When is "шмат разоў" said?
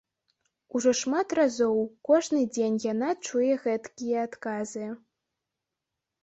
0.99-1.77